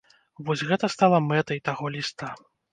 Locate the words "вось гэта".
0.47-0.89